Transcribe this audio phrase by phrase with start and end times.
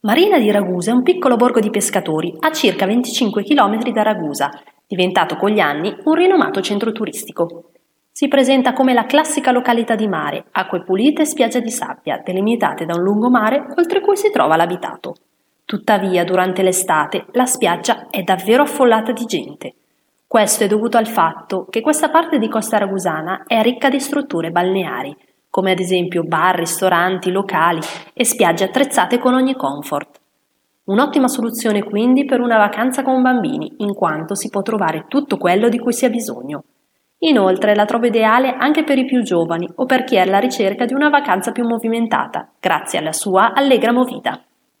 [0.00, 4.50] Marina di Ragusa è un piccolo borgo di pescatori a circa 25 km da Ragusa,
[4.86, 7.70] diventato con gli anni un rinomato centro turistico.
[8.12, 12.84] Si presenta come la classica località di mare, acque pulite e spiaggia di sabbia, delimitate
[12.84, 15.14] da un lungomare oltre cui si trova l'abitato.
[15.64, 19.74] Tuttavia, durante l'estate, la spiaggia è davvero affollata di gente.
[20.26, 24.50] Questo è dovuto al fatto che questa parte di costa ragusana è ricca di strutture
[24.50, 25.16] balneari,
[25.56, 27.80] come ad esempio bar, ristoranti, locali
[28.12, 30.20] e spiagge attrezzate con ogni comfort.
[30.84, 35.70] Un'ottima soluzione quindi per una vacanza con bambini, in quanto si può trovare tutto quello
[35.70, 36.64] di cui si ha bisogno.
[37.20, 40.84] Inoltre la trovo ideale anche per i più giovani o per chi è alla ricerca
[40.84, 44.38] di una vacanza più movimentata, grazie alla sua allegra movida.